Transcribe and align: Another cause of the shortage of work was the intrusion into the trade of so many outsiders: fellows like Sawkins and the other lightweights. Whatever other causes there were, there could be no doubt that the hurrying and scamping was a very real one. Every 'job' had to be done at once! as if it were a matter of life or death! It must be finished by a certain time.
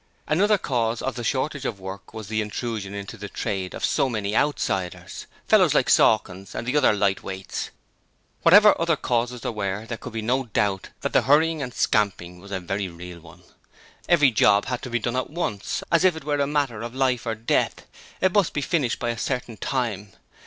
Another 0.27 0.57
cause 0.57 0.99
of 1.03 1.13
the 1.13 1.23
shortage 1.23 1.63
of 1.63 1.79
work 1.79 2.11
was 2.11 2.27
the 2.27 2.41
intrusion 2.41 2.95
into 2.95 3.17
the 3.17 3.29
trade 3.29 3.75
of 3.75 3.85
so 3.85 4.09
many 4.09 4.35
outsiders: 4.35 5.27
fellows 5.47 5.75
like 5.75 5.91
Sawkins 5.91 6.55
and 6.55 6.67
the 6.67 6.75
other 6.75 6.91
lightweights. 6.91 7.69
Whatever 8.41 8.73
other 8.81 8.95
causes 8.95 9.41
there 9.41 9.51
were, 9.51 9.85
there 9.85 9.99
could 9.99 10.13
be 10.13 10.23
no 10.23 10.45
doubt 10.45 10.89
that 11.01 11.13
the 11.13 11.21
hurrying 11.21 11.61
and 11.61 11.71
scamping 11.71 12.39
was 12.39 12.49
a 12.49 12.59
very 12.59 12.87
real 12.89 13.19
one. 13.19 13.43
Every 14.09 14.31
'job' 14.31 14.65
had 14.65 14.81
to 14.81 14.89
be 14.89 14.97
done 14.97 15.15
at 15.15 15.29
once! 15.29 15.83
as 15.91 16.03
if 16.03 16.15
it 16.15 16.23
were 16.23 16.39
a 16.39 16.47
matter 16.47 16.81
of 16.81 16.95
life 16.95 17.27
or 17.27 17.35
death! 17.35 17.85
It 18.21 18.33
must 18.33 18.53
be 18.53 18.61
finished 18.61 18.97
by 18.97 19.11
a 19.11 19.17
certain 19.19 19.55
time. 19.57 20.13